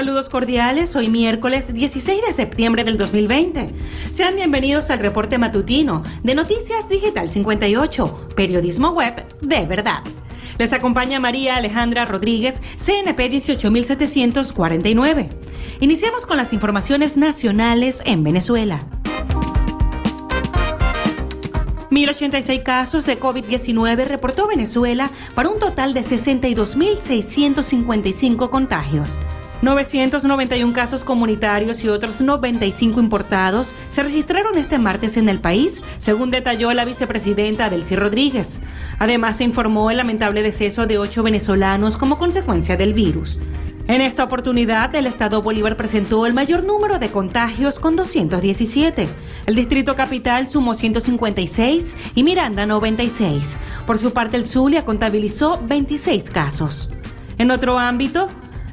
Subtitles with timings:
[0.00, 3.66] Saludos cordiales, hoy miércoles 16 de septiembre del 2020.
[4.10, 10.02] Sean bienvenidos al reporte matutino de Noticias Digital 58, periodismo web de verdad.
[10.56, 15.28] Les acompaña María Alejandra Rodríguez, CNP 18749.
[15.80, 18.78] Iniciamos con las informaciones nacionales en Venezuela.
[21.90, 29.18] 1.086 casos de COVID-19 reportó Venezuela para un total de 62.655 contagios.
[29.62, 36.30] 991 casos comunitarios y otros 95 importados se registraron este martes en el país, según
[36.30, 38.60] detalló la vicepresidenta Delcy Rodríguez.
[38.98, 43.38] Además, se informó el lamentable deceso de ocho venezolanos como consecuencia del virus.
[43.86, 49.08] En esta oportunidad, el Estado Bolívar presentó el mayor número de contagios con 217.
[49.46, 53.58] El Distrito Capital sumó 156 y Miranda 96.
[53.86, 56.88] Por su parte, el Zulia contabilizó 26 casos.
[57.36, 58.28] En otro ámbito,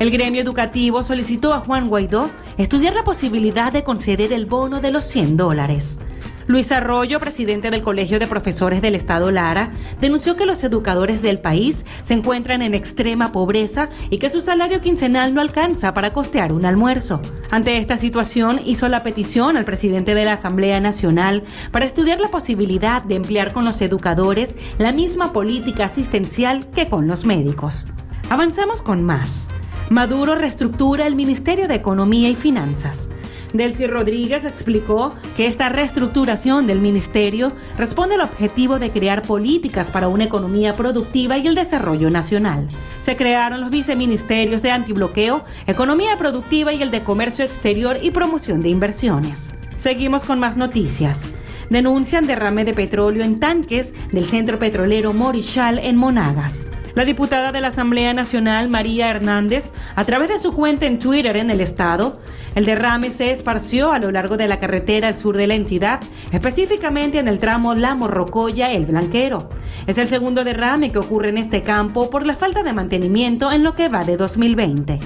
[0.00, 4.90] el gremio educativo solicitó a Juan Guaidó estudiar la posibilidad de conceder el bono de
[4.90, 5.98] los 100 dólares.
[6.46, 9.70] Luis Arroyo, presidente del Colegio de Profesores del Estado Lara,
[10.00, 14.80] denunció que los educadores del país se encuentran en extrema pobreza y que su salario
[14.80, 17.20] quincenal no alcanza para costear un almuerzo.
[17.50, 22.28] Ante esta situación, hizo la petición al presidente de la Asamblea Nacional para estudiar la
[22.28, 27.84] posibilidad de emplear con los educadores la misma política asistencial que con los médicos.
[28.30, 29.49] Avanzamos con más.
[29.90, 33.08] Maduro reestructura el Ministerio de Economía y Finanzas.
[33.52, 40.06] Delcy Rodríguez explicó que esta reestructuración del ministerio responde al objetivo de crear políticas para
[40.06, 42.68] una economía productiva y el desarrollo nacional.
[43.02, 48.60] Se crearon los viceministerios de antibloqueo, economía productiva y el de comercio exterior y promoción
[48.60, 49.48] de inversiones.
[49.76, 51.20] Seguimos con más noticias.
[51.68, 56.60] Denuncian derrame de petróleo en tanques del centro petrolero Morichal en Monagas.
[56.94, 61.36] La diputada de la Asamblea Nacional, María Hernández, a través de su cuenta en Twitter
[61.36, 62.20] en el estado,
[62.54, 66.00] el derrame se esparció a lo largo de la carretera al sur de la entidad,
[66.32, 69.48] específicamente en el tramo La Morrocoya-El Blanquero.
[69.86, 73.62] Es el segundo derrame que ocurre en este campo por la falta de mantenimiento en
[73.62, 74.98] lo que va de 2020.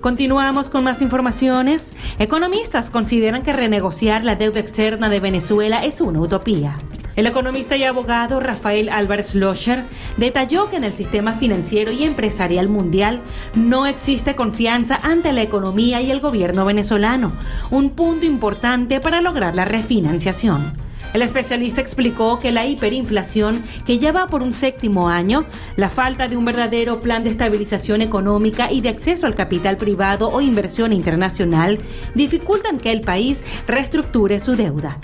[0.00, 1.92] Continuamos con más informaciones.
[2.18, 6.76] Economistas consideran que renegociar la deuda externa de Venezuela es una utopía.
[7.14, 9.84] El economista y abogado Rafael Álvarez Locher
[10.16, 13.20] detalló que en el sistema financiero y empresarial mundial
[13.54, 17.32] no existe confianza ante la economía y el gobierno venezolano,
[17.70, 20.72] un punto importante para lograr la refinanciación.
[21.12, 25.44] El especialista explicó que la hiperinflación, que ya va por un séptimo año,
[25.76, 30.30] la falta de un verdadero plan de estabilización económica y de acceso al capital privado
[30.30, 31.76] o inversión internacional
[32.14, 34.98] dificultan que el país reestructure su deuda.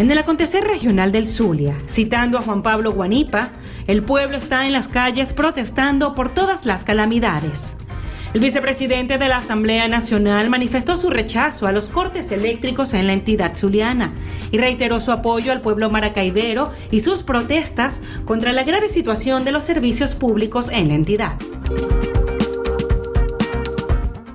[0.00, 3.50] En el acontecer regional del Zulia, citando a Juan Pablo Guanipa,
[3.86, 7.76] el pueblo está en las calles protestando por todas las calamidades.
[8.32, 13.12] El vicepresidente de la Asamblea Nacional manifestó su rechazo a los cortes eléctricos en la
[13.12, 14.14] entidad zuliana
[14.50, 19.52] y reiteró su apoyo al pueblo maracaibero y sus protestas contra la grave situación de
[19.52, 21.34] los servicios públicos en la entidad.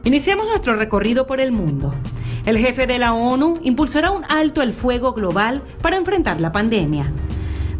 [0.03, 1.91] Iniciamos nuestro recorrido por el mundo.
[2.45, 7.11] El jefe de la ONU impulsará un alto el fuego global para enfrentar la pandemia.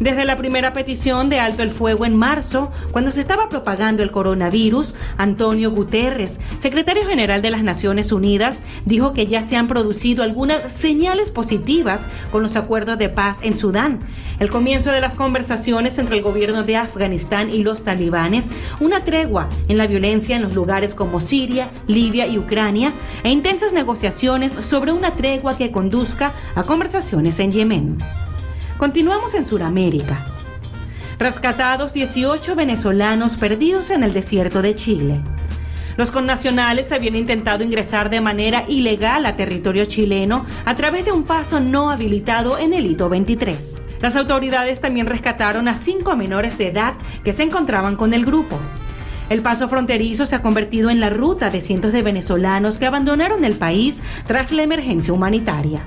[0.00, 4.10] Desde la primera petición de alto el fuego en marzo, cuando se estaba propagando el
[4.10, 10.22] coronavirus, Antonio Guterres, secretario general de las Naciones Unidas, dijo que ya se han producido
[10.22, 14.00] algunas señales positivas con los acuerdos de paz en Sudán,
[14.38, 18.48] el comienzo de las conversaciones entre el gobierno de Afganistán y los talibanes,
[18.80, 22.92] una tregua en la violencia en los lugares como Siria, Libia y Ucrania,
[23.22, 27.98] e intensas negociaciones sobre una tregua que conduzca a conversaciones en Yemen.
[28.78, 30.26] Continuamos en Sudamérica.
[31.18, 35.22] Rescatados 18 venezolanos perdidos en el desierto de Chile.
[35.96, 41.24] Los connacionales habían intentado ingresar de manera ilegal a territorio chileno a través de un
[41.24, 43.75] paso no habilitado en el hito 23.
[44.06, 46.94] Las autoridades también rescataron a cinco menores de edad
[47.24, 48.56] que se encontraban con el grupo.
[49.30, 53.44] El paso fronterizo se ha convertido en la ruta de cientos de venezolanos que abandonaron
[53.44, 55.82] el país tras la emergencia humanitaria.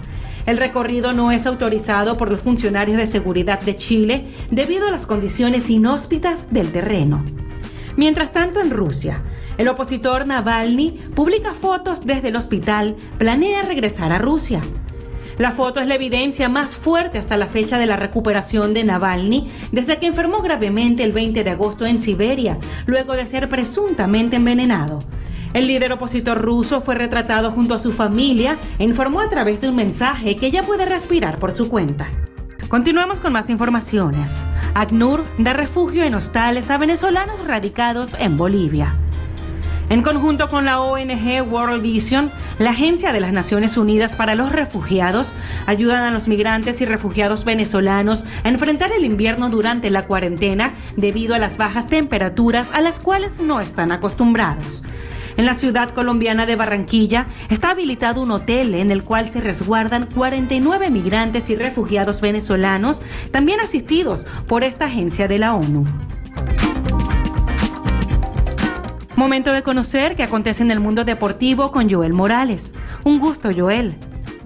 [0.46, 5.08] El recorrido no es autorizado por los funcionarios de seguridad de Chile debido a las
[5.08, 7.24] condiciones inhóspitas del terreno.
[7.96, 9.22] Mientras tanto, en Rusia,
[9.58, 14.60] el opositor Navalny publica fotos desde el hospital, planea regresar a Rusia.
[15.40, 19.50] La foto es la evidencia más fuerte hasta la fecha de la recuperación de Navalny
[19.72, 22.58] desde que enfermó gravemente el 20 de agosto en Siberia,
[22.88, 25.00] luego de ser presuntamente envenenado.
[25.54, 29.70] El líder opositor ruso fue retratado junto a su familia e informó a través de
[29.70, 32.10] un mensaje que ya puede respirar por su cuenta.
[32.68, 34.44] Continuamos con más informaciones.
[34.74, 38.94] ACNUR da refugio en hostales a venezolanos radicados en Bolivia.
[39.90, 44.52] En conjunto con la ONG World Vision, la Agencia de las Naciones Unidas para los
[44.52, 45.32] Refugiados,
[45.66, 51.34] ayudan a los migrantes y refugiados venezolanos a enfrentar el invierno durante la cuarentena debido
[51.36, 54.84] a las bajas temperaturas a las cuales no están acostumbrados.
[55.38, 60.08] En la ciudad colombiana de Barranquilla está habilitado un hotel en el cual se resguardan
[60.08, 63.00] 49 migrantes y refugiados venezolanos,
[63.32, 65.86] también asistidos por esta agencia de la ONU.
[69.20, 72.74] Momento de conocer qué acontece en el mundo deportivo con Joel Morales.
[73.04, 73.98] Un gusto, Joel.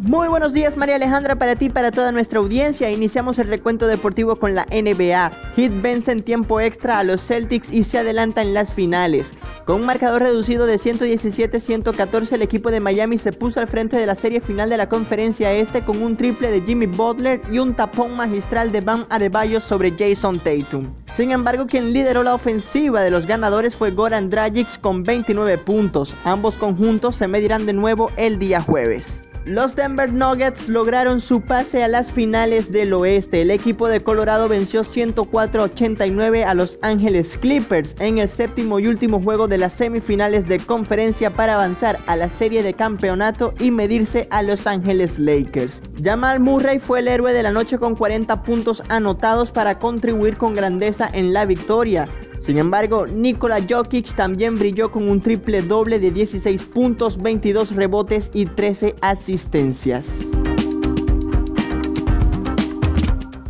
[0.05, 2.91] Muy buenos días María Alejandra para ti y para toda nuestra audiencia.
[2.91, 5.31] Iniciamos el recuento deportivo con la NBA.
[5.55, 9.31] Heat vence en tiempo extra a los Celtics y se adelanta en las finales.
[9.63, 14.05] Con un marcador reducido de 117-114 el equipo de Miami se puso al frente de
[14.05, 17.73] la serie final de la conferencia este con un triple de Jimmy Butler y un
[17.73, 20.93] tapón magistral de Bam Adebayo sobre Jason Tatum.
[21.13, 26.13] Sin embargo, quien lideró la ofensiva de los ganadores fue Goran Dragic con 29 puntos.
[26.25, 29.23] Ambos conjuntos se medirán de nuevo el día jueves.
[29.45, 33.41] Los Denver Nuggets lograron su pase a las finales del oeste.
[33.41, 39.21] El equipo de Colorado venció 104-89 a Los Ángeles Clippers en el séptimo y último
[39.21, 44.27] juego de las semifinales de conferencia para avanzar a la serie de campeonato y medirse
[44.29, 45.81] a Los Ángeles Lakers.
[46.01, 50.55] Jamal Murray fue el héroe de la noche con 40 puntos anotados para contribuir con
[50.55, 52.07] grandeza en la victoria.
[52.43, 58.29] Sin embargo, Nikola Jokic también brilló con un triple doble de 16 puntos, 22 rebotes
[58.33, 60.27] y 13 asistencias.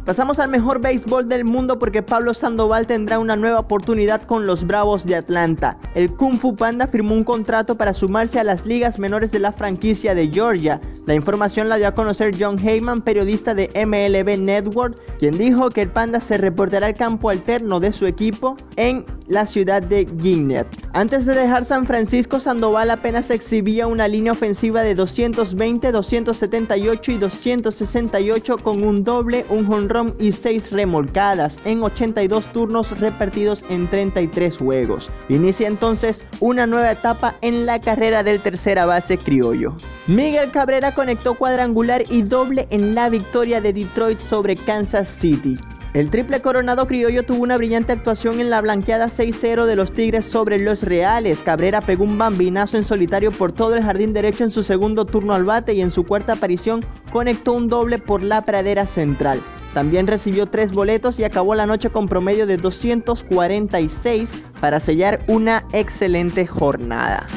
[0.06, 4.68] Pasamos al mejor béisbol del mundo porque Pablo Sandoval tendrá una nueva oportunidad con los
[4.68, 5.80] Bravos de Atlanta.
[5.96, 9.54] El Kung Fu Panda firmó un contrato para sumarse a las ligas menores de la
[9.54, 10.80] franquicia de Georgia.
[11.06, 15.82] La información la dio a conocer John Heyman, periodista de MLB Network, quien dijo que
[15.82, 20.68] el Panda se reportará al campo alterno de su equipo en la ciudad de Gwinnett.
[20.94, 27.18] Antes de dejar San Francisco, Sandoval apenas exhibía una línea ofensiva de 220, 278 y
[27.18, 34.58] 268 con un doble, un jonrón y 6 remolcadas en 82 turnos repartidos en 33
[34.58, 35.10] juegos.
[35.28, 39.76] Inicia entonces una nueva etapa en la carrera del tercera base criollo.
[40.08, 45.58] Miguel Cabrera conectó cuadrangular y doble en la victoria de Detroit sobre Kansas City.
[45.94, 50.26] El triple coronado criollo tuvo una brillante actuación en la blanqueada 6-0 de los Tigres
[50.26, 51.44] sobre los Reales.
[51.44, 55.36] Cabrera pegó un bambinazo en solitario por todo el jardín derecho en su segundo turno
[55.36, 59.40] al bate y en su cuarta aparición conectó un doble por la pradera central.
[59.76, 64.30] También recibió tres boletos y acabó la noche con promedio de 246
[64.60, 67.28] para sellar una excelente jornada.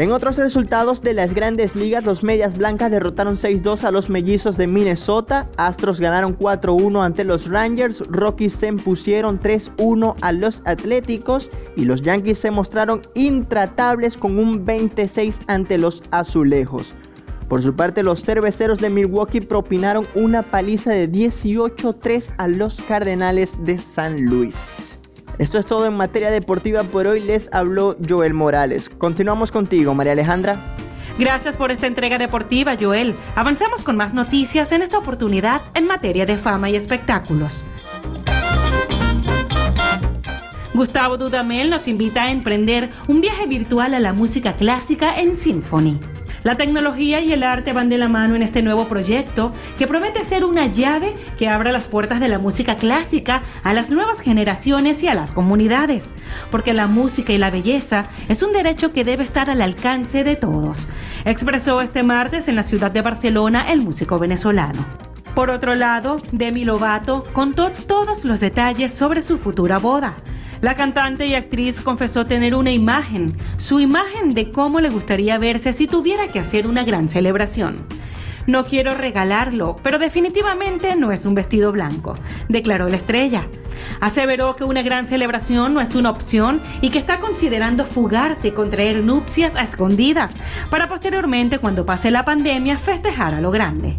[0.00, 4.56] En otros resultados de las grandes ligas, los Medias Blancas derrotaron 6-2 a los Mellizos
[4.56, 11.50] de Minnesota, Astros ganaron 4-1 ante los Rangers, Rockies se impusieron 3-1 a los Atléticos
[11.76, 16.94] y los Yankees se mostraron intratables con un 26 ante los Azulejos.
[17.50, 23.62] Por su parte, los cerveceros de Milwaukee propinaron una paliza de 18-3 a los Cardenales
[23.66, 24.98] de San Luis.
[25.38, 27.20] Esto es todo en materia deportiva por hoy.
[27.20, 28.88] Les habló Joel Morales.
[28.88, 30.58] Continuamos contigo, María Alejandra.
[31.18, 33.14] Gracias por esta entrega deportiva, Joel.
[33.34, 37.62] Avanzamos con más noticias en esta oportunidad en materia de fama y espectáculos.
[40.72, 45.98] Gustavo Dudamel nos invita a emprender un viaje virtual a la música clásica en Symphony.
[46.42, 50.24] La tecnología y el arte van de la mano en este nuevo proyecto que promete
[50.24, 55.02] ser una llave que abra las puertas de la música clásica a las nuevas generaciones
[55.02, 56.14] y a las comunidades,
[56.50, 60.36] porque la música y la belleza es un derecho que debe estar al alcance de
[60.36, 60.86] todos,
[61.26, 64.84] expresó este martes en la ciudad de Barcelona el músico venezolano.
[65.34, 70.16] Por otro lado, Demi Lovato contó todos los detalles sobre su futura boda.
[70.60, 75.72] La cantante y actriz confesó tener una imagen, su imagen de cómo le gustaría verse
[75.72, 77.78] si tuviera que hacer una gran celebración.
[78.46, 82.14] No quiero regalarlo, pero definitivamente no es un vestido blanco,
[82.48, 83.44] declaró la estrella.
[84.00, 88.52] Aseveró que una gran celebración no es una opción y que está considerando fugarse y
[88.52, 90.32] contraer nupcias a escondidas
[90.68, 93.96] para posteriormente, cuando pase la pandemia, festejar a lo grande.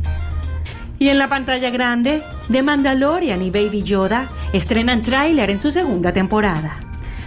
[0.99, 6.13] Y en la pantalla grande, The Mandalorian y Baby Yoda estrenan tráiler en su segunda
[6.13, 6.79] temporada.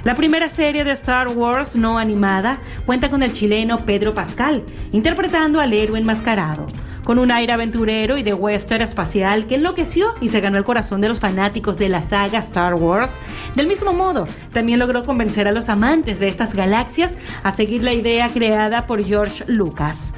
[0.04, 4.62] La primera serie de Star Wars no animada cuenta con el chileno Pedro Pascal,
[4.92, 6.66] interpretando al héroe enmascarado,
[7.04, 11.00] con un aire aventurero y de western espacial que enloqueció y se ganó el corazón
[11.00, 13.12] de los fanáticos de la saga Star Wars.
[13.54, 17.12] Del mismo modo, también logró convencer a los amantes de estas galaxias
[17.42, 20.13] a seguir la idea creada por George Lucas.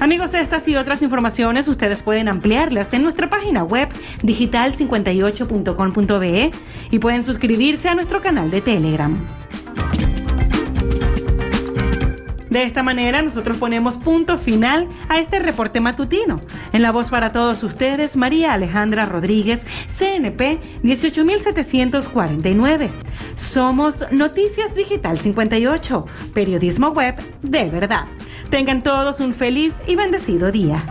[0.00, 3.90] Amigos, estas y otras informaciones ustedes pueden ampliarlas en nuestra página web
[4.22, 6.50] digital58.com.be
[6.90, 9.14] y pueden suscribirse a nuestro canal de Telegram.
[12.48, 16.40] De esta manera nosotros ponemos punto final a este reporte matutino.
[16.72, 19.66] En la voz para todos ustedes, María Alejandra Rodríguez,
[19.98, 22.88] CNP 18749.
[23.36, 28.06] Somos Noticias Digital 58, periodismo web de verdad.
[28.50, 30.82] Tengan todos un feliz y bendecido día.